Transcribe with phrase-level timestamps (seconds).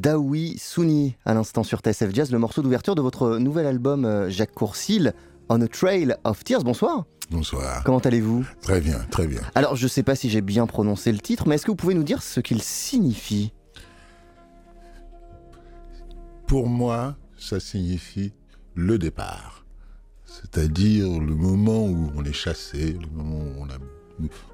[0.00, 4.30] Daoui Souni à l'instant sur TSF Jazz, le morceau d'ouverture de votre nouvel album euh,
[4.30, 5.12] Jacques Courcil,
[5.50, 6.64] On a Trail of Tears.
[6.64, 7.04] Bonsoir.
[7.30, 7.84] Bonsoir.
[7.84, 8.46] Comment allez-vous?
[8.62, 9.42] Très bien, très bien.
[9.54, 11.76] Alors, je ne sais pas si j'ai bien prononcé le titre, mais est-ce que vous
[11.76, 13.52] pouvez nous dire ce qu'il signifie?
[16.46, 18.32] Pour moi, ça signifie
[18.74, 19.66] le départ.
[20.24, 23.76] C'est-à-dire le moment où on est chassé, le moment où on a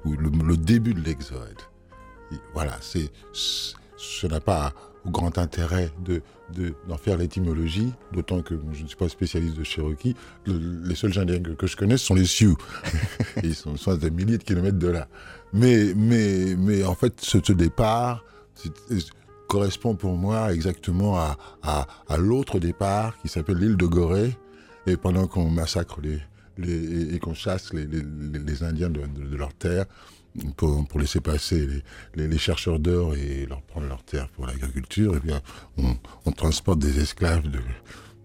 [0.05, 1.61] le, début de l'exode.
[2.53, 4.73] Voilà, c'est ce n'a pas
[5.07, 6.21] au grand intérêt de
[6.87, 10.15] d'en faire l'étymologie, d'autant que je ne suis pas spécialiste de Cherokee.
[10.45, 12.55] les seuls Indiens que, je connaisse sont les Sioux.
[13.43, 15.09] ils sont, sont, à des milliers de kilomètres de là.
[15.51, 18.23] Mais, mais, mais en fait, ce, départ
[19.49, 24.37] correspond pour moi exactement à, à, l'autre départ qui s'appelle l'île de Gorée.
[24.85, 26.21] Et pendant qu'on massacre les,
[26.57, 29.85] les et qu'on chasse les, les, Indiens de, de, de leur terre,
[30.55, 31.67] pour, pour, laisser passer
[32.15, 35.41] les, les, chercheurs d'or et leur prendre leur terre pour l'agriculture, et eh bien,
[35.77, 35.95] on,
[36.25, 37.59] on, transporte des esclaves de,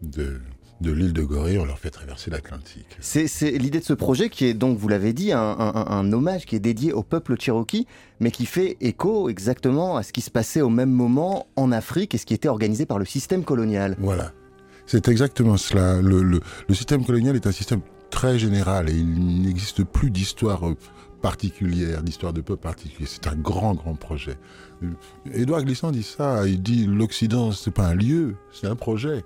[0.03, 0.41] de,
[0.81, 2.87] de l'île de Gorée, on leur fait traverser l'Atlantique.
[3.01, 6.45] C'est l'idée de ce projet qui est donc, vous l'avez dit, un, un, un, hommage
[6.45, 7.87] qui est dédié au peuple cherokee,
[8.21, 12.15] mais qui fait écho exactement à ce qui se passait au même moment en Afrique
[12.15, 13.97] et ce qui était organisé par le système colonial.
[13.99, 14.33] Voilà,
[14.87, 16.03] c'est exactement cela.
[16.03, 17.81] Le, le, le système colonial est un système
[18.11, 20.63] très général et il n'existe plus d'histoire
[21.23, 23.09] particulière, d'histoire de peuple particulier.
[23.09, 24.37] C'est un grand, grand projet.
[25.33, 29.25] Édouard Glissant dit ça, il dit l'Occident, c'est pas un lieu, c'est un projet.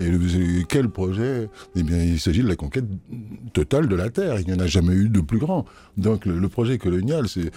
[0.00, 1.50] Et quel projet?
[1.76, 2.86] Eh bien, il s'agit de la conquête
[3.52, 4.40] totale de la Terre.
[4.40, 5.66] Il n'y en a jamais eu de plus grand.
[5.98, 7.50] Donc, le, projet colonial, c'est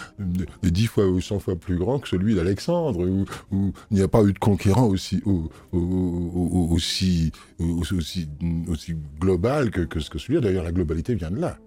[0.62, 3.08] dix fois ou cent fois plus grand que celui d'Alexandre,
[3.52, 5.24] où, il n'y a pas eu de conquérant aussi,
[5.72, 8.28] aussi, aussi,
[8.68, 10.42] aussi, global que, que, que celui-là.
[10.42, 11.58] D'ailleurs, la globalité vient de là.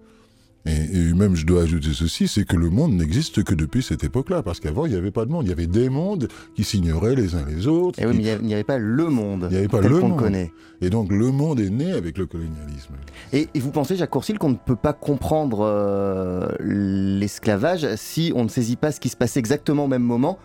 [0.67, 4.43] Et, même, je dois ajouter ceci, c'est que le monde n'existe que depuis cette époque-là,
[4.43, 5.45] parce qu'avant, il n'y avait pas de monde.
[5.45, 7.99] Il y avait des mondes qui s'ignoraient les uns les autres.
[8.01, 9.47] Et oui, mais il n'y avait pas le monde.
[9.49, 10.17] Il n'y avait pas le monde.
[10.17, 10.51] connaît.
[10.81, 12.93] Et donc, le monde est né avec le colonialisme.
[13.33, 18.49] Et, vous pensez, Jacques Courcil, qu'on ne peut pas comprendre euh, l'esclavage si on ne
[18.49, 20.37] saisit pas ce qui se passait exactement au même moment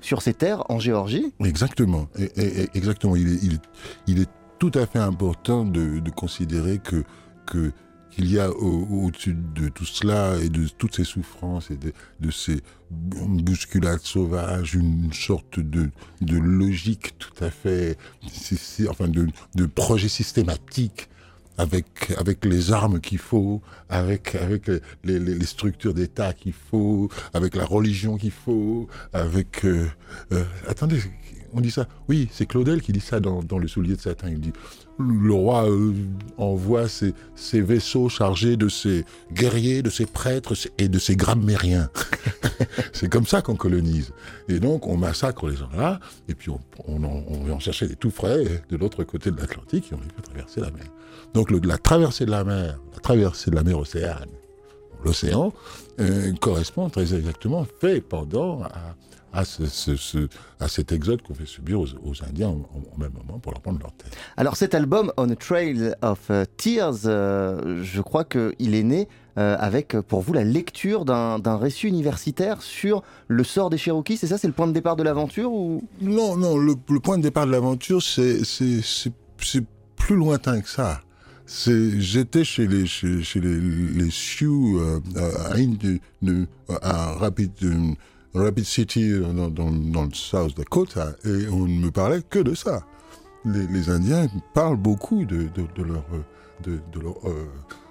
[0.00, 1.32] sur ces terres en Géorgie?
[1.44, 2.08] Exactement.
[2.18, 3.16] Et, exactement.
[3.16, 3.58] Il est, il,
[4.06, 7.04] il est, tout à fait important de, de considérer que,
[7.44, 7.72] que
[8.16, 12.60] qu'il y a au-dessus de tout cela et de toutes ces souffrances et de, ces
[12.90, 15.90] bousculades sauvages une sorte de,
[16.22, 17.98] logique tout à fait,
[18.88, 21.10] enfin de, projet systématique
[21.58, 24.70] avec, avec les armes qu'il faut, avec, avec
[25.04, 29.64] les, structures d'État qu'il faut, avec la religion qu'il faut, avec...
[29.64, 29.86] Euh,
[30.32, 31.00] euh, attendez,
[31.52, 31.86] on dit ça?
[32.08, 34.28] Oui, c'est Claudel qui dit ça dans, Le soulier de Satan.
[34.28, 34.52] Il dit
[34.98, 35.92] le roi euh,
[36.38, 37.14] envoie ses,
[37.52, 41.90] vaisseaux chargés de ses guerriers, de ses prêtres et de ses grammairiens.
[42.92, 44.12] c'est comme ça qu'on colonise.
[44.48, 47.96] Et donc, on massacre les gens là, et puis on, on, vient en chercher des
[47.96, 50.86] tout frais de l'autre côté de l'Atlantique, et on les fait traverser la mer.
[51.34, 54.30] Donc, la traversée de la mer, la traversée de la mer Océane,
[55.04, 55.52] l'océan,
[56.00, 58.96] euh, correspond très exactement, fait pendant à,
[59.32, 60.28] à, ce,
[60.60, 61.86] à cet exode qu'on fait subir aux,
[62.26, 64.16] Indiens au, même moment pour leur prendre leur tête.
[64.36, 69.08] Alors cet album, On a Trail of euh, Tears, euh, je crois qu'il est né
[69.38, 74.16] euh, avec pour vous la lecture d'un récit universitaire sur le sort des Cherokees.
[74.16, 75.82] C'est ça, c'est le point de départ de l'aventure ou?
[76.00, 79.12] Non, non, le, point de départ de l'aventure, c'est
[79.96, 81.02] plus lointain que ça.
[81.46, 84.80] J'étais chez les, chez, les, les Sioux
[85.16, 85.60] à,
[86.82, 87.52] à, Rapid,
[88.36, 92.84] Rapid City, dans, dans, le South Dakota, et on ne me parlait que de ça.
[93.44, 96.04] Les, Indiens parlent beaucoup de, de, leur,
[96.64, 97.46] de, leur, euh,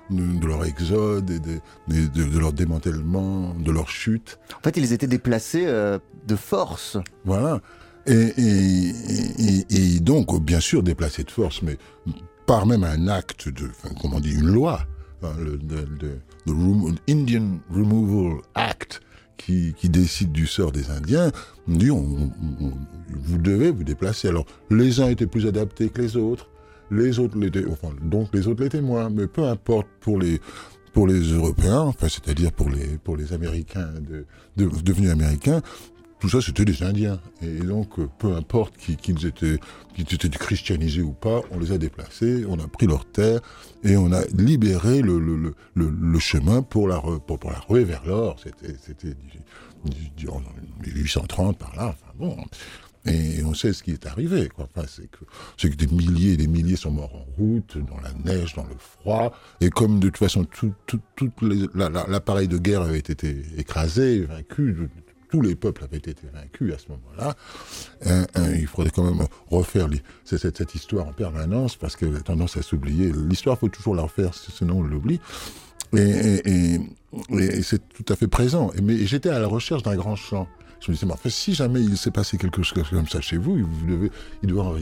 [0.10, 4.40] de, leur exode, et de, leur démantèlement, de leur chute.
[4.58, 5.98] En fait, ils étaient déplacés euh,
[6.28, 6.98] de force.
[7.24, 7.62] Voilà.
[8.06, 11.78] Et, et, et, donc, bien sûr, déplacés de force, mais
[12.46, 13.70] par même un acte de,
[14.02, 14.82] comment on dit, une loi,
[15.24, 19.02] hein, le, Indian Removal Act,
[19.38, 21.32] qui, décide du sort des Indiens,
[21.68, 24.28] on dit vous devez vous déplacer.
[24.28, 26.50] Alors les uns étaient plus adaptés que les autres,
[26.92, 30.40] les autres l'étaient, enfin donc les autres l'étaient moins, mais peu importe pour les
[30.94, 34.26] pour les Européens, c'est-à-dire pour les pour les Américains de,
[34.56, 35.62] devenus Américains,
[36.20, 37.20] tout ça, c'était des Indiens.
[37.42, 39.60] Et donc, euh, peu importe qu'ils étaient,
[39.98, 43.42] étaient christianisés ou pas, on les a déplacés, on a pris leur terre
[43.84, 48.38] et on a libéré le, le, le, chemin pour la, pour, la ruée vers l'or.
[48.42, 49.16] C'était
[50.30, 50.42] en
[50.86, 51.90] 1830 par là.
[51.90, 52.38] Enfin bon.
[53.08, 54.50] Et on sait ce qui est arrivé.
[54.50, 54.68] Quoi.
[54.76, 58.12] Enfin, c'est que, que des milliers et des milliers sont morts en route, dans la
[58.24, 59.32] neige, dans le froid.
[59.62, 61.32] Et comme de toute façon, tout, tout, tout
[61.76, 64.90] l'appareil de guerre avait été écrasé, vaincu,
[65.36, 67.36] tous les peuples avaient été vaincus à ce moment-là.
[68.56, 69.90] il faudrait quand même refaire
[70.24, 73.12] cette, histoire en permanence parce qu'elle a tendance à s'oublier.
[73.12, 75.20] L'histoire, faut toujours la refaire, sinon on l'oublie.
[75.98, 76.80] Et
[77.64, 78.72] c'est tout à fait présent.
[78.82, 80.48] Mais j'étais à la recherche d'un grand champ.
[80.80, 83.58] Je me disais, mais si jamais il s'est passé quelque chose comme ça chez vous,
[84.44, 84.76] il doit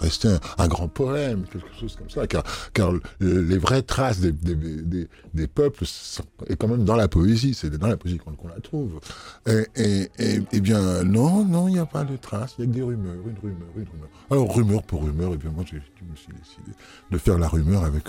[0.00, 6.24] rester un, grand poème, quelque chose comme ça, car, les vraies traces des, peuples sont
[6.58, 9.00] quand même dans la poésie, c'est dans la poésie qu'on la trouve.
[9.46, 12.74] Et, et, bien, non, non, il n'y a pas de traces, il y a que
[12.74, 14.08] des rumeurs, une rumeur, une rumeur.
[14.30, 16.76] Alors, rumeur pour rumeur, et bien moi, je me suis décidé
[17.10, 18.04] de faire la rumeur avec,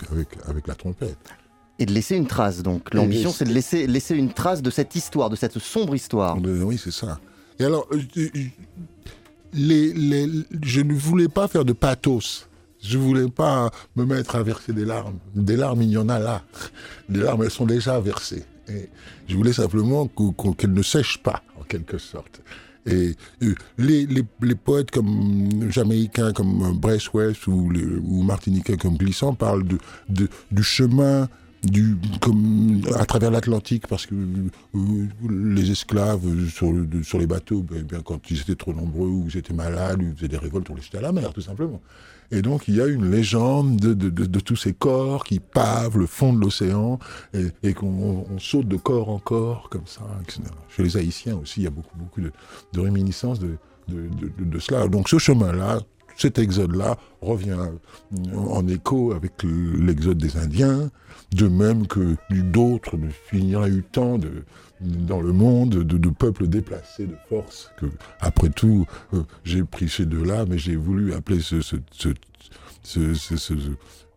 [0.48, 1.18] avec la trompette
[1.82, 2.62] et de laisser une trace.
[2.62, 6.38] Donc l'ambition, c'est de laisser, laisser une trace de cette histoire, de cette sombre histoire.
[6.40, 7.20] Oui, c'est ça.
[7.60, 8.30] Et alors, euh, euh,
[9.54, 10.30] les, les,
[10.62, 12.48] je ne voulais pas faire de pathos.
[12.84, 15.18] Je ne voulais pas me mettre à verser des larmes.
[15.34, 16.44] Des larmes, il y en a là.
[17.10, 18.44] Des larmes, elles sont déjà versées.
[18.70, 18.88] Et
[19.28, 20.08] je voulais simplement
[20.58, 22.42] qu'elles ne sèchent pas, en quelque sorte.
[22.86, 27.72] Et euh, les, les, les, poètes comme jamaïcains comme Wells ou,
[28.04, 29.78] ou martiniquais comme Glissant parlent de,
[30.10, 31.28] de, du chemin
[31.64, 37.84] du, comme à travers l'Atlantique, parce que euh, les esclaves sur, sur les bateaux, ben,
[37.84, 40.76] bien, quand ils étaient trop nombreux ou ils étaient malades ils faisaient des révoltes, on
[40.76, 41.82] les jetait à la mer, tout simplement.
[42.32, 46.34] Et donc il y a une légende de, tous ces corps qui pavent le fond
[46.34, 46.98] de l'océan
[47.34, 50.02] et, qu'on on saute de corps en corps comme ça.
[50.70, 53.58] Chez les Haïtiens aussi, il y a beaucoup, beaucoup de, réminiscences de,
[53.90, 54.88] de, cela.
[54.88, 55.82] Donc ce chemin-là,
[56.18, 57.58] cet exode-là revient
[58.36, 60.90] en écho avec l'exode des Indiens,
[61.34, 62.98] de même que d'autres,
[63.34, 64.44] il y en a eu tant de,
[64.82, 67.86] dans le monde de, peuples déplacés de force que,
[68.20, 71.78] après tout, euh, j'ai pris ces deux-là, mais j'ai voulu appeler ce, ce,
[72.84, 73.56] ce,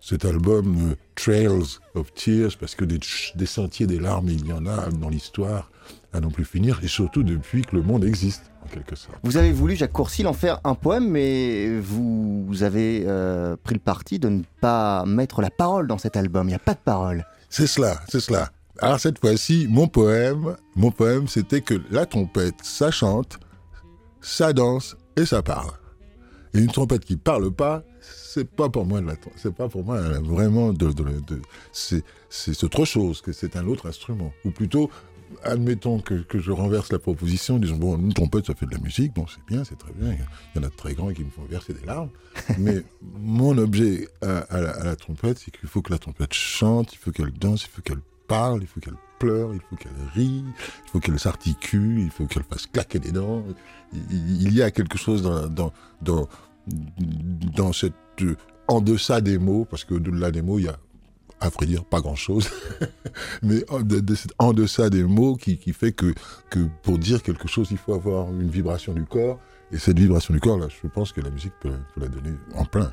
[0.00, 4.66] cet album euh, Trails of Tears parce que des, sentiers des larmes, il y en
[4.66, 5.70] a dans l'histoire
[6.14, 8.50] à non plus finir, et surtout depuis que le monde existe.
[8.64, 9.18] En quelque sorte.
[9.24, 13.80] Vous avez voulu, Jacques Courcil, en faire un poème, mais vous, avez euh, pris le
[13.80, 16.46] parti de ne pas mettre la parole dans cet album.
[16.46, 17.26] Il n'y a pas de parole.
[17.50, 18.50] C'est cela, c'est cela.
[18.78, 23.38] Alors cette fois-ci, mon poème, mon poème, c'était que la trompette, ça chante,
[24.20, 25.70] ça danse et ça parle.
[26.54, 29.00] Et une trompette qui parle pas, c'est pas pour moi
[29.36, 31.40] c'est pas pour moi vraiment de, de, de
[31.70, 34.90] c'est autre chose que c'est un autre instrument ou plutôt
[35.42, 38.78] admettons que, que, je renverse la proposition, disons, bon, une trompette, ça fait de la
[38.78, 40.18] musique, bon, c'est bien, c'est très bien, il
[40.56, 42.10] y en a de très grands qui me font verser des larmes,
[42.58, 42.82] mais
[43.18, 47.32] mon objet à, la, trompette, c'est qu'il faut que la trompette chante, il faut qu'elle
[47.32, 50.44] danse, il faut qu'elle parle, il faut qu'elle pleure, il faut qu'elle rit,
[50.86, 53.44] il faut qu'elle s'articule, il faut qu'elle fasse claquer des dents.
[54.10, 55.72] Il, y a quelque chose dans, dans,
[56.02, 56.28] dans,
[57.54, 57.94] dans cette
[58.66, 60.78] en deçà des mots, parce que au-delà des mots, il y a
[61.40, 62.48] à vrai dire, pas grand-chose,
[63.42, 63.64] mais
[64.38, 66.14] en, deçà des mots qui, qui, fait que,
[66.50, 69.38] que pour dire quelque chose, il faut avoir une vibration du corps.
[69.72, 72.64] Et cette vibration du corps, là, je pense que la musique peut, la donner en
[72.64, 72.92] plein.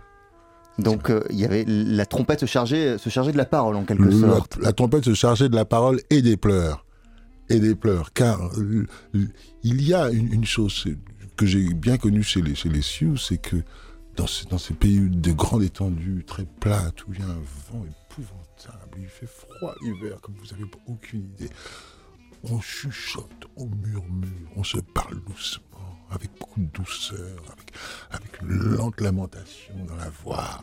[0.80, 3.84] Donc euh, il y avait la trompette se chargeait, se chargeait de la parole en
[3.84, 4.58] quelque sorte.
[4.62, 6.86] La, trompette se chargeait de la parole et des pleurs.
[7.50, 8.14] Et des pleurs.
[8.14, 8.40] Car
[9.64, 10.86] il y a une, chose
[11.36, 13.58] que j'ai bien connue chez les, chez les Sioux, c'est que
[14.16, 17.42] dans, dans ces pays de grande étendue, très plates, où il y a un
[17.72, 21.50] vent épouvantable, il fait froid l'hiver, comme vous n'avez aucune idée.
[22.44, 27.40] On chuchote, on murmure, on se parle doucement, avec beaucoup de douceur,
[28.10, 30.60] avec, une lente lamentation dans la voix.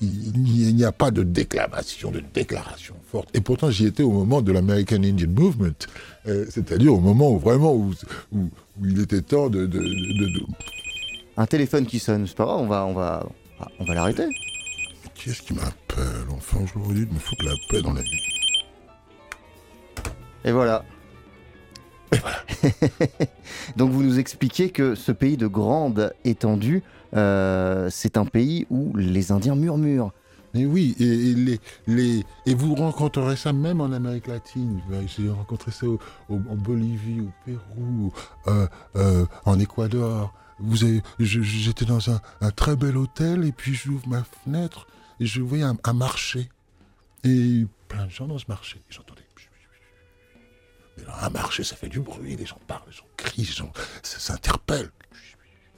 [0.00, 3.28] Il, n'y a pas de déclamation, de déclaration forte.
[3.34, 5.86] Et pourtant, j'y étais au moment de l'American Indian Movement,
[6.26, 7.94] euh, c'est-à-dire au moment où vraiment où,
[8.82, 9.66] il était temps de,
[11.36, 13.26] Un téléphone qui sonne, c'est pas grave, on va, on va,
[13.78, 14.26] on va l'arrêter.
[15.14, 18.02] Qui est-ce qui m'appelle Enfin, je vous dis de me foutre la paix dans la
[18.02, 18.20] vie.
[20.44, 20.84] Et voilà.
[22.12, 22.38] Et voilà.
[23.76, 26.82] Donc vous nous expliquez que ce pays de grande étendue,
[27.14, 30.12] euh, c'est un pays où les Indiens murmurent.
[30.54, 34.82] Mais oui, et, les, les, et vous rencontrerez ça même en Amérique latine.
[35.06, 35.86] J'ai rencontré ça
[36.28, 38.12] en Bolivie, au Pérou,
[38.48, 39.58] euh, euh, en
[40.66, 41.02] Équateur.
[41.18, 44.86] J'étais dans un, un, très bel hôtel et puis j'ouvre ma fenêtre
[45.20, 46.48] et je voyais un, marché.
[47.24, 48.82] Et plein de gens dans ce marché.
[48.90, 49.22] J'entendais.
[50.98, 53.72] Mais un marché, ça fait du bruit, les gens parlent, les gens crient, les gens
[54.02, 54.90] s'interpellent.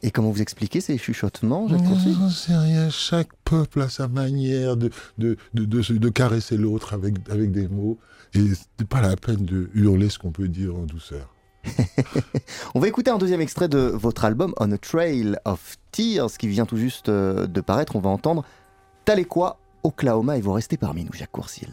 [0.02, 2.90] Et comment vous expliquez ces chuchotements, Jacques Non, c'est rien.
[2.90, 7.98] Chaque peuple a sa manière de, de, de, de, caresser l'autre avec, avec des mots.
[8.34, 11.33] Et c'est pas la peine de hurler ce qu'on peut dire en douceur.
[12.74, 16.48] On va écouter un deuxième extrait de votre album On a Trail of Tears qui
[16.48, 17.96] vient tout juste euh, de paraître.
[17.96, 18.44] On va entendre
[19.04, 21.68] Tahlequah, Oklahoma, et vous restez parmi nous, Jacques Courcil.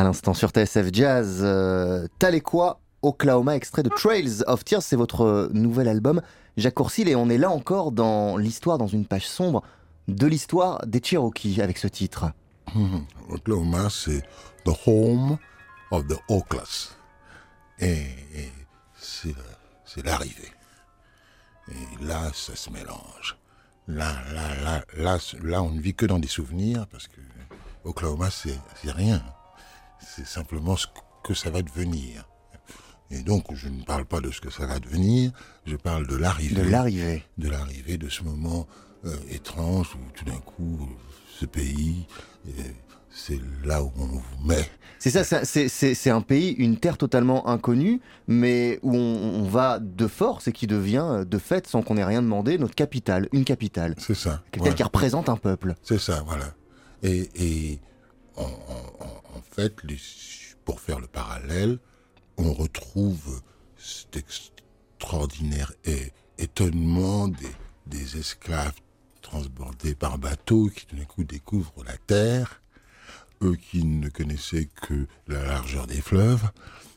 [0.00, 2.08] À l'instant sur TSF Jazz, euh,
[3.02, 6.22] Oklahoma, extrait de Trails of Tears, c'est votre nouvel album.
[6.56, 9.62] Jacques Courcil, et on est là encore dans l'histoire, dans une page sombre
[10.08, 12.32] de l'histoire des Cherokees avec ce titre.
[13.28, 14.22] Oklahoma, c'est
[14.64, 15.36] the home
[15.90, 16.66] of the Oklahoma.
[17.78, 18.06] Et,
[18.96, 20.50] c'est l'arrivée.
[21.72, 23.36] Et là, ça se mélange.
[23.86, 27.20] Là, là, là, là, là, on ne vit que dans des souvenirs parce que
[27.84, 29.22] Oklahoma, c'est rien
[30.00, 30.86] c'est simplement ce
[31.24, 32.26] que ça va devenir.
[33.10, 35.32] Et donc, je ne parle pas de ce que ça va devenir,
[35.66, 36.54] je parle de l'arrivée.
[36.54, 37.24] De l'arrivée.
[37.38, 38.66] De l'arrivée de ce moment
[39.04, 40.88] euh, étrange où tout d'un coup,
[41.38, 42.06] ce pays,
[42.46, 42.62] euh,
[43.10, 44.70] c'est là où on vous met.
[45.00, 50.46] C'est ça, c'est un pays, une terre totalement inconnue, mais où on, va de force
[50.46, 53.94] et qui devient, de fait, sans qu'on ait rien demandé, notre capitale, une capitale.
[53.96, 54.42] C'est ça.
[54.52, 55.74] Quelqu'un qui représente un peuple.
[55.82, 56.44] C'est ça, voilà.
[57.02, 57.80] Et, et
[58.36, 59.76] en, fait,
[60.64, 61.78] pour faire le parallèle,
[62.36, 63.42] on retrouve
[63.76, 65.72] cet extraordinaire
[66.38, 68.80] étonnement des, esclaves
[69.20, 72.62] transbordés par bateau qui d'un coup découvrent la terre,
[73.42, 76.50] eux qui ne connaissaient que la largeur des fleuves,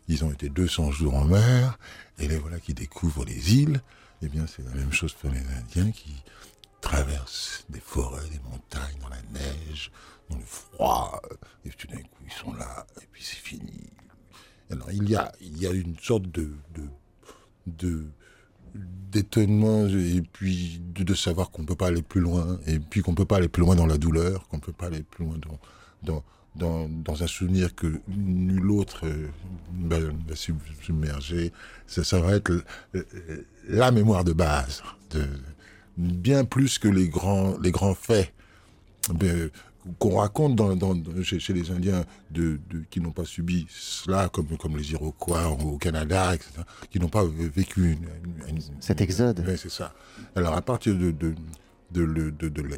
[0.08, 1.78] ils ont été 200 jours en mer,
[2.20, 3.82] et les voilà qui découvrent les îles,
[4.22, 6.16] eh bien c'est la même chose pour les Indiens qui
[6.82, 9.92] traversent des forêts, des montagnes, dans la neige,
[10.30, 11.22] dans le froid,
[11.66, 13.90] et tout d'un coup ils sont là, et puis c'est fini.
[14.72, 16.50] Alors il y a, il y a une sorte de,
[17.68, 18.06] de,
[19.12, 23.12] d'étonnement et puis de, savoir qu'on ne peut pas aller plus loin, et puis qu'on
[23.12, 25.26] ne peut pas aller plus loin dans la douleur, qu'on ne peut pas aller plus
[25.26, 25.38] loin
[26.04, 26.24] dans,
[26.56, 29.30] dans, dans, un souvenir que nul autre euh,
[29.86, 29.98] va,
[30.36, 31.52] submerger.
[31.88, 32.64] Ça, ça, va être
[33.68, 35.26] la mémoire de base, de,
[35.98, 38.34] bien plus que les grands, les grands faits
[40.00, 44.92] qu'on raconte dans, chez, les Indiens de, qui n'ont pas subi cela, comme, comme les
[44.92, 46.52] Iroquois au Canada, etc.,
[46.90, 47.98] qui n'ont pas vécu
[48.80, 49.44] cet exode.
[49.48, 49.94] Oui, c'est ça.
[50.36, 51.36] Alors à partir de, de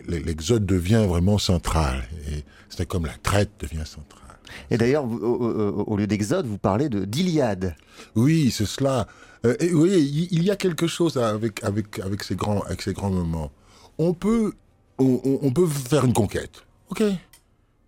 [0.08, 2.08] l'exode devient vraiment central.
[2.30, 4.22] Et c'est comme la traite devient centrale.
[4.70, 7.76] Et d'ailleurs, au, lieu d'exode, vous parlez de d'Iliade.
[8.16, 9.08] Oui, c'est cela.
[9.46, 12.94] Euh, et, oui, il y a quelque chose avec, avec, avec, ces, grands, avec ces
[12.94, 13.52] grands moments.
[13.98, 14.54] On peut,
[14.98, 16.65] on, on peut faire une conquête.
[16.90, 17.04] Ok.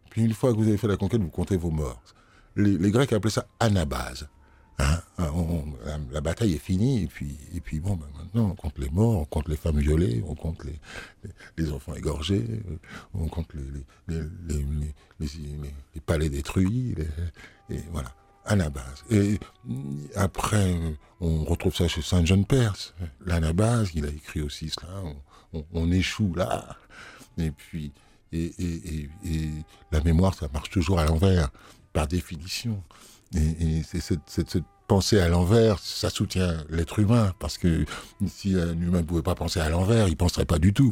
[0.09, 2.01] Puis une fois que vous avez fait la conquête, vous comptez vos morts.
[2.55, 4.27] Les, Grecs appelaient ça anabase.
[4.79, 5.31] Hein ah,
[6.11, 9.21] la, bataille est finie, et puis, et puis bon, ben maintenant, on compte les morts,
[9.21, 10.63] on compte les femmes violées, on compte
[11.57, 12.77] les, enfants égorgés, euh,
[13.15, 14.21] on compte les,
[15.19, 16.95] les palais détruits,
[17.69, 18.13] et voilà,
[18.45, 19.03] anabase.
[19.09, 19.39] Et
[20.15, 20.75] après,
[21.19, 22.93] on retrouve ça chez Saint John Perse,
[23.25, 25.01] l'anabase, il a écrit aussi cela,
[25.53, 26.77] on, on échoue là,
[27.39, 27.91] et puis
[28.33, 29.09] et,
[29.91, 31.49] la mémoire, ça marche toujours à l'envers,
[31.93, 32.81] par définition.
[33.35, 37.83] Et, c'est cette, pensée à l'envers, ça soutient l'être humain, parce que
[38.25, 40.89] si un humain ne pouvait pas penser à l'envers, il ne penserait pas du tout.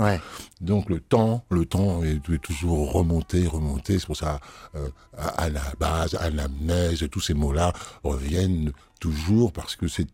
[0.60, 3.98] Donc le temps, le temps est, toujours remonté, remonté.
[3.98, 4.42] C'est pour ça,
[4.76, 7.72] euh, à, la base, à l'amnèse, tous ces mots-là
[8.04, 10.08] reviennent toujours, parce que c'est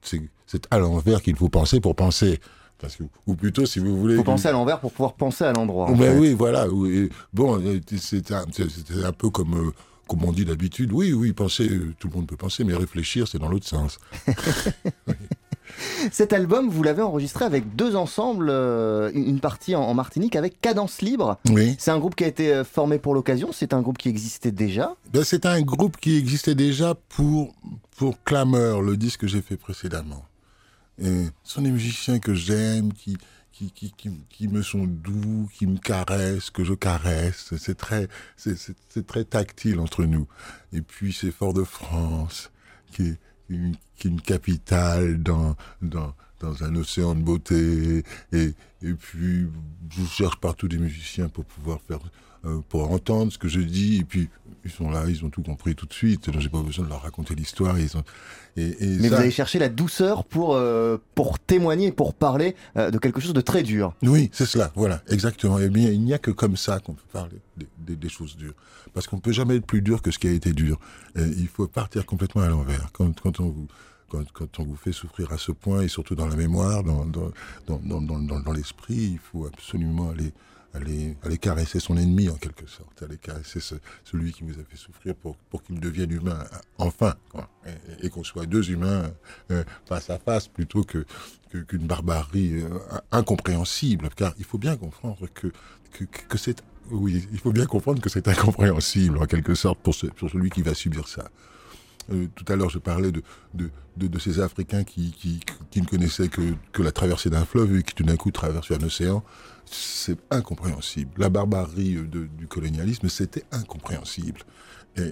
[0.69, 2.39] à l'envers qu'il faut penser pour penser
[3.27, 4.15] ou plutôt, si vous voulez.
[4.15, 5.91] Il faut penser à l'envers pour pouvoir penser à l'endroit.
[5.91, 6.67] Ben oui, voilà.
[7.33, 8.45] bon, euh, c'est un,
[9.03, 9.71] un, peu comme, euh,
[10.07, 10.91] comme on dit d'habitude.
[10.93, 13.99] Oui, oui, penser, euh, tout le monde peut penser, mais réfléchir, c'est dans l'autre sens.
[16.11, 18.49] Cet album, vous l'avez enregistré avec deux ensembles,
[19.13, 21.37] une partie en, Martinique avec Cadence Libre.
[21.49, 21.75] Oui.
[21.79, 24.95] C'est un groupe qui a été formé pour l'occasion, c'est un groupe qui existait déjà
[25.13, 27.53] ben, C'est un groupe qui existait déjà pour,
[27.95, 30.25] pour Clameur, le disque que j'ai fait précédemment.
[30.99, 33.17] Ce sont des musiciens que j'aime, qui,
[33.51, 33.93] qui, qui,
[34.29, 37.53] qui, me sont doux, qui me caressent, que je caresse.
[37.57, 40.27] C'est très, c'est, très tactile entre nous.
[40.73, 42.51] Et puis c'est Fort-de-France,
[42.91, 48.03] qui est une, qui est une capitale dans, dans, dans un océan de beauté.
[48.33, 49.47] Et, et puis
[49.89, 51.99] je cherche partout des musiciens pour pouvoir faire
[52.43, 53.97] euh, pour entendre ce que je dis.
[53.97, 54.27] Et puis,
[54.65, 56.27] ils sont là, ils ont tout compris tout de suite.
[56.31, 57.77] Donc, j'ai pas besoin de leur raconter l'histoire.
[57.77, 58.03] Ils ont...
[58.57, 62.97] et, Mais vous avez cherché la douceur pour, euh, pour témoigner, pour parler euh, de
[62.97, 63.93] quelque chose de très dur.
[64.01, 64.71] Oui, c'est cela.
[64.73, 65.59] Voilà, exactement.
[65.59, 68.55] Et bien, il n'y a que comme ça qu'on peut parler des, des, choses dures.
[68.95, 70.79] Parce qu'on ne peut jamais être plus dur que ce qui a été dur.
[71.15, 72.89] il faut partir complètement à l'envers.
[72.91, 73.67] Quand, quand on vous
[74.33, 77.31] quand, on vous fait souffrir à ce point, et surtout dans la mémoire, dans, dans,
[77.67, 80.33] dans, dans, l'esprit, il faut absolument aller
[80.73, 83.59] aller, aller caresser son ennemi en quelque sorte, aller caresser
[84.05, 86.45] celui qui vous a fait souffrir pour, pour qu'il devienne humain
[86.77, 87.15] enfin,
[88.01, 89.11] et, qu'on soit deux humains
[89.51, 91.05] euh, face à face plutôt que
[91.67, 92.69] qu'une barbarie euh,
[93.11, 95.47] incompréhensible, car il faut bien comprendre que,
[95.91, 99.95] que, que c'est oui, il faut bien comprendre que c'est incompréhensible, en quelque sorte, pour,
[100.15, 101.29] pour celui qui va subir ça.
[102.11, 103.21] Euh, tout à l'heure, je parlais de,
[103.53, 107.77] de, de, ces Africains qui, qui, qui, ne connaissaient que, que la traversée d'un fleuve
[107.77, 109.23] et qui tout d'un coup traversent un océan.
[109.65, 111.11] C'est incompréhensible.
[111.17, 111.97] La barbarie
[112.37, 114.41] du colonialisme, c'était incompréhensible.
[114.97, 115.11] Et,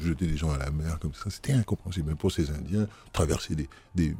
[0.00, 2.08] jeter des gens à la mer comme ça, c'était incompréhensible.
[2.08, 4.16] Même pour ces Indiens, traverser des, des,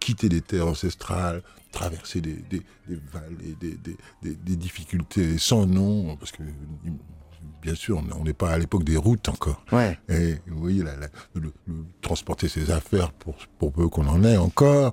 [0.00, 3.76] quitter des terres ancestrales, traverser des, des, des vallées, des,
[4.22, 6.42] des, difficultés sans nom, parce que
[7.62, 9.62] bien sûr, on n'est pas à l'époque des routes encore.
[9.72, 9.98] Ouais.
[10.08, 10.84] Et vous voyez,
[11.34, 11.52] le,
[12.00, 14.92] transporter ses affaires pour, pour peu qu'on en ait encore,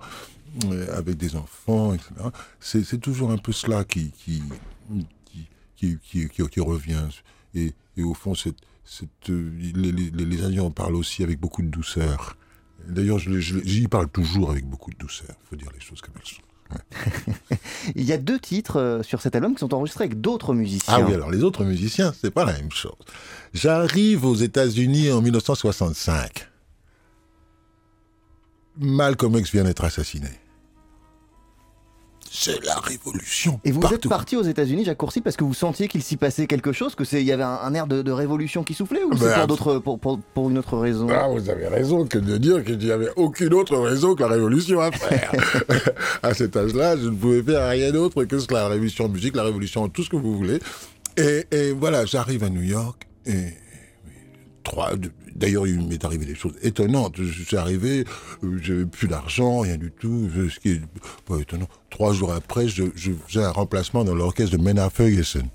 [0.65, 2.11] euh, avec des enfants, etc.
[2.59, 4.41] C'est toujours un peu cela qui, qui,
[5.75, 7.07] qui, qui, qui revient.
[7.53, 11.39] Et, et, au fond, cette, cette, euh, les, les, les, Indiens en parlent aussi avec
[11.39, 12.37] beaucoup de douceur.
[12.87, 15.35] D'ailleurs, j'y parle toujours avec beaucoup de douceur.
[15.43, 16.44] Il faut dire les choses comme elles sont.
[17.95, 20.95] Il y a deux titres euh, sur cet album qui sont enregistrés avec d'autres musiciens.
[20.95, 22.93] Ah oui, alors les autres musiciens, c'est pas la même chose.
[23.53, 26.47] J'arrive aux États-Unis en 1965.
[28.77, 30.29] Malcolm X vient d'être assassiné
[32.35, 33.59] c'est la révolution.
[33.63, 36.47] Et vous êtes parti aux États-Unis, Jacques Courcy, parce que vous sentiez qu'il s'y passait
[36.47, 39.25] quelque chose, que c'est il y avait un, air de, révolution qui soufflait, ou c'est
[39.25, 41.07] ben, pour, pour, pour, une autre raison?
[41.09, 44.29] Ah, Vous avez raison que de dire qu'il n'y avait aucune autre raison que la
[44.29, 45.31] révolution à faire.
[46.23, 49.43] à cet âge-là, je ne pouvais faire rien d'autre que la révolution de musique, la
[49.43, 50.59] révolution, tout ce que vous voulez.
[51.17, 53.53] Et, et voilà, j'arrive à New York et
[55.35, 57.15] D'ailleurs, il m'est arrivé des choses étonnantes.
[57.17, 58.05] Je suis arrivé,
[58.43, 60.29] euh, j'avais plus d'argent, rien du tout.
[60.49, 60.81] Ce qui est
[61.25, 61.67] pas étonnant.
[61.89, 62.85] Trois jours après, je,
[63.27, 65.45] faisais un remplacement dans l'orchestre de Mena Ferguson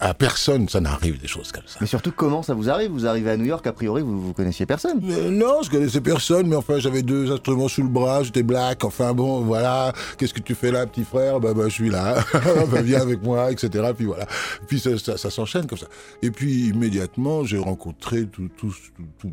[0.00, 1.78] à personne, ça n'arrive des choses comme ça.
[1.80, 2.90] Mais surtout, comment ça vous arrive?
[2.90, 6.00] Vous arrivez à New York, a priori, vous, vous connaissiez personne euh, Non, je connaissais
[6.00, 10.34] personne, mais enfin, j'avais deux instruments sous le bras, j'étais black, enfin bon, voilà, qu'est-ce
[10.34, 11.40] que tu fais là, petit frère?
[11.40, 12.16] Bah, bah je suis là,
[12.70, 13.92] bah, viens avec moi, etc.
[13.96, 14.26] Puis voilà.
[14.66, 15.88] Puis ça, ça, s'enchaîne comme ça.
[16.22, 18.72] Et puis, immédiatement, j'ai rencontré tout, tout,
[19.18, 19.32] tout,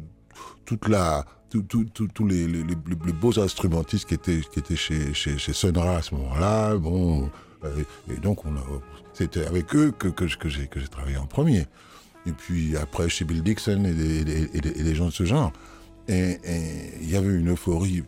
[0.65, 5.53] toute la tous les, les, les, beaux instrumentistes qui étaient, qui étaient chez, chez, chez
[5.53, 6.75] Sonra à ce moment-là.
[6.77, 7.29] Bon,
[7.63, 8.63] euh, et donc on a,
[9.13, 11.67] c'était avec eux que, que, que j'ai travaillé en premier.
[12.25, 15.51] Et puis après, chez Bill Dixon et des, gens de ce genre.
[16.07, 16.37] Et
[17.01, 18.03] il y avait une euphorie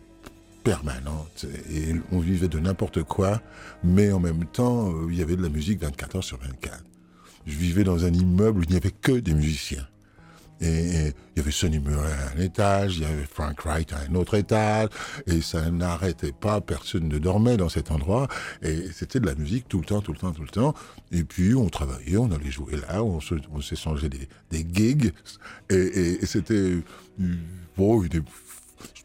[0.64, 1.46] permanente.
[1.70, 3.40] Et on vivait de n'importe quoi,
[3.84, 6.82] mais en même temps, euh, il y avait de la musique 24 heures sur 24.
[7.46, 9.86] Je vivais dans un immeuble où il n'y avait que des musiciens.
[10.60, 13.98] Et, il y avait Sonny Murray à un étage, il y avait Frank Wright à
[14.08, 14.88] un autre étage,
[15.26, 18.26] et ça n'arrêtait pas, personne ne dormait dans cet endroit,
[18.62, 20.74] et c'était de la musique tout le temps, tout le temps, tout le temps.
[21.12, 23.20] Et puis on travaillait, on allait jouer là, on
[23.60, 25.12] s'échangeait des, des gigs,
[25.68, 26.78] et, c'était
[27.76, 28.24] bon, une,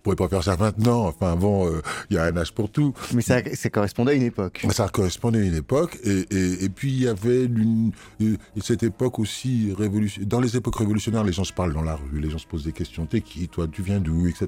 [0.02, 1.08] pourrais pas faire ça maintenant.
[1.08, 2.94] Enfin bon, euh, il y a un âge pour tout.
[3.14, 4.66] Mais ça, ça correspondait à une époque.
[4.72, 5.98] Ça correspondait à une époque.
[6.04, 10.28] Et, et, et puis il y avait une, euh, cette époque aussi révolutionnaire.
[10.28, 12.64] Dans les époques révolutionnaires, les gens se parlent dans la rue, les gens se posent
[12.64, 13.06] des questions.
[13.06, 14.48] T'es qui Toi, tu viens d'où Etc.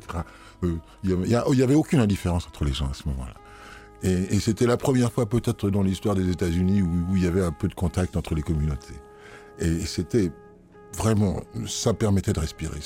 [0.64, 3.34] Euh, il n'y avait, avait aucune indifférence entre les gens à ce moment-là.
[4.04, 7.28] Et, et c'était la première fois peut-être dans l'histoire des États-Unis où, où il y
[7.28, 8.96] avait un peu de contact entre les communautés.
[9.60, 10.32] Et c'était
[10.97, 12.79] vraiment, ça permettait de respirer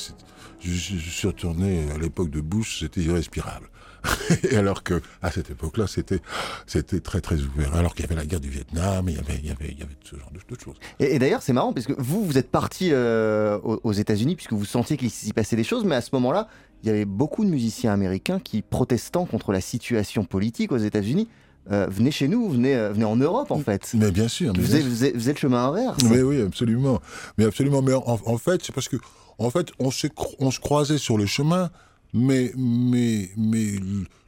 [0.60, 3.70] je, suis retourné à l'époque de Bush, c'était irrespirable.
[4.52, 6.22] et alors que à cette époque-là, c'était
[6.66, 7.76] c'était très très ouvert.
[7.76, 9.80] Alors qu'il y avait la guerre du Vietnam, il y avait il y avait il
[9.80, 10.76] y avait ce genre de, choses.
[11.00, 14.66] Et, d'ailleurs, c'est marrant parce que vous vous êtes parti euh, aux, États-Unis puisque vous
[14.66, 16.48] sentiez qu'il s'y passait des choses, mais à ce moment-là,
[16.84, 21.28] il y avait beaucoup de musiciens américains qui protestant contre la situation politique aux États-Unis.
[21.72, 23.92] Euh, venez chez nous, venez, euh, venez en Europe en fait.
[23.94, 24.54] Mais bien sûr.
[24.58, 25.98] vous, êtes, le chemin inverse.
[26.10, 27.02] Mais oui, absolument.
[27.38, 27.82] Mais absolument.
[27.82, 28.98] Mais en fait, c'est parce que
[29.38, 30.08] en fait, on se,
[30.40, 31.70] on se croisait sur le chemin,
[32.14, 33.74] mais, mais, mais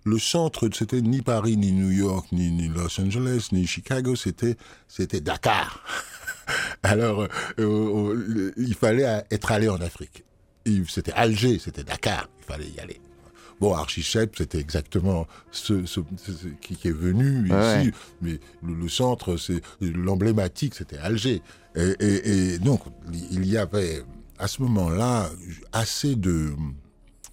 [0.04, 4.56] le centre, c'était ni Paris, ni New York, ni, Los Angeles, ni Chicago, c'était,
[4.88, 5.84] c'était Dakar.
[6.84, 7.28] Alors,
[7.60, 10.24] euh, il fallait être allé en Afrique.
[10.88, 13.02] C'était Alger, c'était Dakar, il fallait y aller.
[13.60, 15.74] Bon, Archichep, c'était exactement ce,
[16.62, 17.92] qui, est venu ici,
[18.22, 21.42] mais le, centre, c'est l'emblématique, c'était Alger.
[21.76, 22.82] Et, et, donc,
[23.32, 24.04] il y avait
[24.38, 25.30] à ce moment-là
[25.74, 26.54] assez de,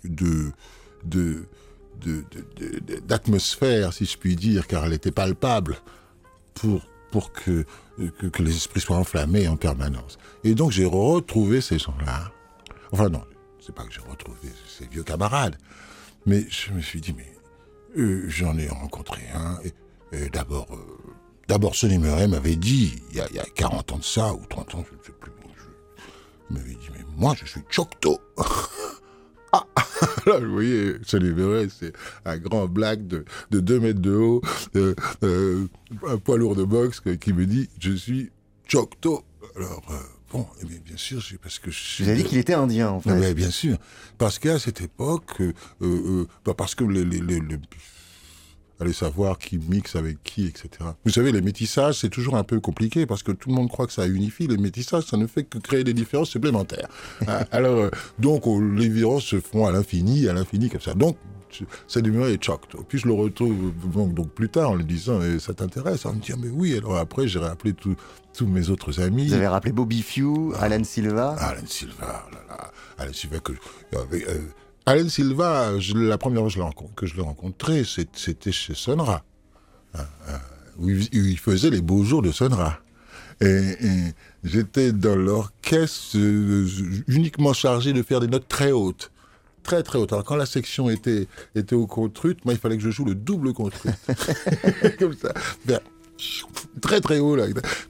[0.05, 0.53] de,
[1.05, 1.47] de,
[3.07, 5.77] d'atmosphère, si je puis dire, car elle était palpable,
[6.55, 7.65] pour, pour que,
[8.33, 10.19] que, les esprits soient enflammés en permanence.
[10.45, 12.33] Et donc j'ai retrouvé ces gens-là.
[12.93, 13.23] Enfin non,
[13.61, 15.57] c'est pas que j'ai retrouvé ces vieux camarades,
[16.27, 17.33] mais je me suis dit, mais
[17.97, 19.59] euh, j'en ai rencontré un.
[20.12, 21.12] Et, d'abord, euh,
[21.49, 24.33] d'abord Sonny Murray m'avait dit, il y, a, il y, a, 40 ans de ça,
[24.35, 25.33] ou 30 ans, je ne sais plus,
[26.51, 28.19] il m'avait dit, mais moi, je suis Choctaw.
[29.53, 29.67] ah,
[30.25, 31.93] voilà, vous voyez, ce numéro, c'est
[32.25, 34.43] un grand black de, de 2 mètres de haut,
[34.77, 35.67] euh,
[36.07, 38.31] un poids lourd de boxe qui me dit Je suis
[38.67, 39.25] Chocto.
[39.57, 39.83] Alors,
[40.33, 42.89] bon, eh bien, bien sûr, c'est parce que je Vous avez dit qu'il était indien,
[42.91, 43.11] en fait.
[43.11, 43.77] Ah, mais bien sûr.
[44.19, 47.59] Parce qu'à cette époque, euh, euh, bah, parce que les, les, les, les-
[48.79, 50.69] allez savoir qui mixe avec qui, etc.
[51.05, 53.87] Vous savez, les métissages, c'est toujours un peu compliqué parce que tout le monde croit
[53.87, 54.47] que ça unifie.
[54.47, 56.89] Les métissages, ça ne fait que créer des différences supplémentaires.
[57.27, 60.93] Ah, Alors, euh, donc, les différences se font à l'infini, à l'infini, comme ça.
[60.95, 61.17] Donc,
[61.87, 62.62] ce numéro est choc.
[62.88, 66.12] Puis je le retrouve donc, donc plus tard en lui disant, Eh, ça t'intéresse On
[66.14, 66.77] me dit, Ah, mais oui.
[66.77, 69.29] Alors après, j'ai rappelé tous mes autres amis.
[69.29, 71.31] Vous avez rappelé Bobby Few, Alan Silva.
[71.38, 73.53] Alan Silva, oh là là, Alan Silva que
[73.97, 74.38] avec, euh,
[74.85, 79.25] Alan Silva, je- la première fois que je l'ai rencontré- c'était chez Sonra,
[79.95, 80.38] hein, hein,
[80.79, 82.79] où, il, où il faisait les beaux jours de Sonra.
[83.40, 84.14] Et, et
[84.45, 86.66] j'étais dans l'orchestre euh,
[87.09, 89.11] uniquement chargé de faire des notes très hautes.
[89.66, 90.12] Très très hautes.
[90.12, 91.26] Alors quand la section était,
[91.57, 93.90] était au contrut, moi il fallait que je joue le double contrut.
[94.98, 95.35] Comme ça.
[96.81, 97.46] Très très haut là.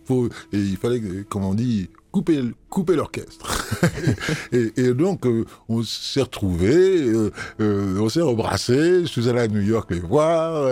[0.07, 3.67] Pour- et il fallait, comme on dit, couper, couper l'orchestre.
[4.53, 9.03] et, et donc euh, on s'est retrouvés, euh, euh, on s'est rebrassés.
[9.03, 10.67] Je suis allé à New York les voir.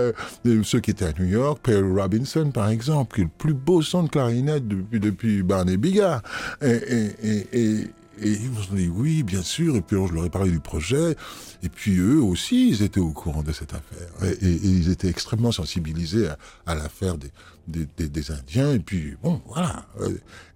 [0.63, 3.83] ceux qui étaient à New York, Perry Robinson par exemple, qui est le plus beau
[3.83, 6.23] son de clarinette depuis, depuis Barney Bigard.
[6.63, 7.87] Et, et,
[8.21, 9.77] et, ils m'ont dit oui, bien sûr.
[9.77, 11.17] Et puis je leur ai parlé du projet.
[11.63, 14.09] Et puis eux aussi, ils étaient au courant de cette affaire.
[14.43, 16.29] Et, ils étaient extrêmement sensibilisés
[16.67, 18.73] à, l'affaire des, des, Indiens.
[18.73, 19.87] Et puis bon, voilà.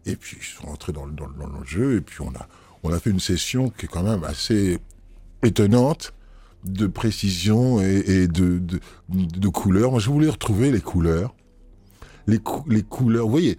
[0.07, 1.97] Et puis ils sont rentrés dans, dans, dans le jeu.
[1.97, 2.49] Et puis on a,
[2.83, 4.79] on a fait une session qui est quand même assez
[5.43, 6.13] étonnante
[6.65, 9.91] de précision et, et de, de, de couleurs.
[9.93, 11.35] Moi, je voulais retrouver les couleurs.
[12.27, 13.25] Les, cou- les couleurs.
[13.25, 13.57] Vous voyez,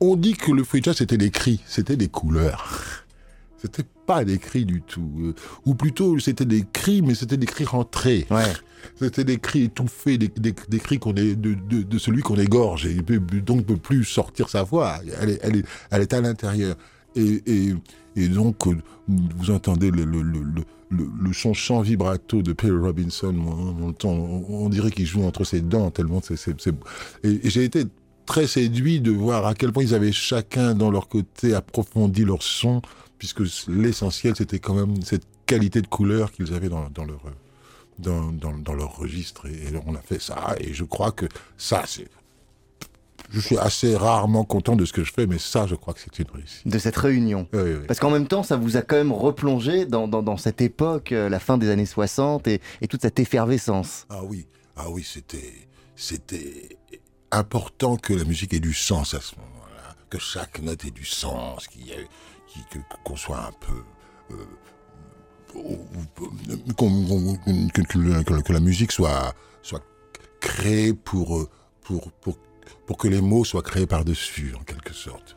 [0.00, 3.02] on dit que le free jazz, c'était des cris, c'était des couleurs.
[3.58, 5.10] C'était pas des cris du tout.
[5.20, 8.26] Euh, Ou plutôt, c'était des cris, mais c'était des cris rentrés.
[8.30, 8.52] Ouais.
[9.00, 12.36] C'était des cris étouffés, des, des- des cris qu'on est, de, de- de celui qu'on
[12.36, 12.86] égorge.
[12.86, 14.98] Et donc ne peut plus sortir sa voix.
[15.20, 16.76] Elle est, elle est, elle est à l'intérieur.
[17.16, 17.74] Et, et,
[18.14, 18.76] et donc, euh,
[19.08, 23.34] vous entendez le, le, le, le, le- le son chant vibrato de Perry Robinson.
[24.04, 26.36] On, dirait qu'il joue entre ses dents, tellement c'est-
[27.24, 27.84] Et, et j'ai été
[28.26, 32.42] très séduit de voir à quel point ils avaient chacun dans leur côté approfondi leur
[32.42, 32.82] son,
[33.18, 37.20] puisque l'essentiel c'était quand même cette qualité de couleur qu'ils avaient dans, dans leur
[37.98, 39.46] dans, dans, dans leur registre.
[39.46, 42.08] Et, on a fait ça, et je crois que ça, c'est.
[43.30, 46.00] Je suis assez rarement content de ce que je fais, mais ça, je crois que
[46.00, 46.68] c'est une réussite.
[46.68, 47.48] De cette réunion.
[47.52, 47.86] Oui, oui.
[47.88, 51.10] Parce qu'en même temps, ça vous a quand même replongé dans, dans, dans cette époque,
[51.10, 54.06] euh, la fin des années 60 et, et toute cette effervescence.
[54.10, 55.54] Ah oui, ah oui, c'était,
[55.96, 56.76] c'était
[57.30, 61.04] important que la musique ait du sens à ce moment-là, que chaque note ait du
[61.04, 61.68] sens,
[63.04, 63.84] qu'on soit un peu,
[64.30, 64.44] euh,
[68.42, 69.34] que, la musique soit,
[70.40, 71.48] créée pour,
[72.98, 75.36] que les mots soient créés par-dessus, en quelque sorte.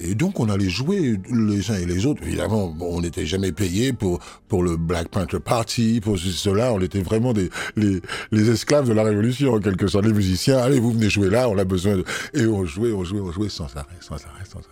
[0.00, 2.22] Et donc on allait jouer les uns et les autres.
[2.22, 6.72] Évidemment, on n'était jamais payé pour, pour le Black Panther Party, pour cela.
[6.72, 10.06] On était vraiment des, les, esclaves de la Révolution, en quelque sorte.
[10.06, 11.96] Les musiciens, allez, vous venez jouer là, on a besoin.
[12.34, 14.68] Et on jouait, on jouait, on jouait sans arrêt, sans arrêt, sans arrêt.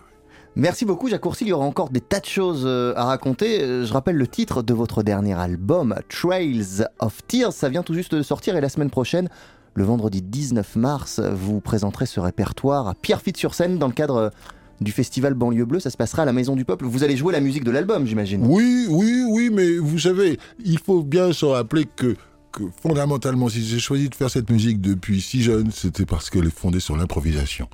[0.57, 1.45] Merci beaucoup, Jacques Courcy.
[1.45, 3.63] Il y aura encore des tas de choses euh, à raconter.
[3.63, 7.53] Euh, Je rappelle le titre de votre dernier album, Trails of Tears.
[7.53, 9.29] Ça vient tout juste de sortir et la semaine prochaine,
[9.75, 14.33] le vendredi 19 mars, vous présenterez ce répertoire à Pierrefitte-sur-Seine dans le cadre
[14.81, 15.81] du festival Banlieue Bleue.
[15.81, 16.87] Ça se passera à la Maison du Peuple.
[16.87, 18.45] Vous allez jouer la musique de l'album, j'imagine.
[18.47, 22.17] Oui, oui, oui, mais vous savez, il faut bien se rappeler que,
[22.53, 26.47] que fondamentalement, si j'ai choisi de faire cette musique depuis si jeune, c'était parce qu'elle
[26.47, 27.69] est fondée sur l'improvisation.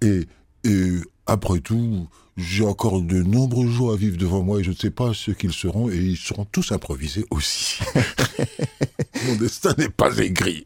[0.00, 0.26] Et,
[0.64, 0.90] et
[1.26, 4.90] après tout, j'ai encore de nombreux jours à vivre devant moi et je ne sais
[4.90, 7.80] pas ce qu'ils seront et ils seront tous improvisés aussi.
[9.26, 10.64] Mon destin n'est pas écrit.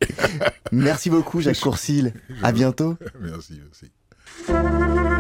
[0.73, 2.15] Merci beaucoup, Jacques Courcil.
[2.43, 2.97] À bientôt.
[3.21, 5.16] merci, merci.